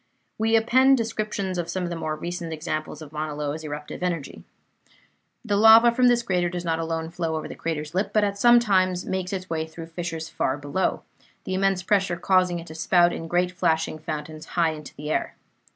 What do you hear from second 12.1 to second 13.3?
causing it to spout in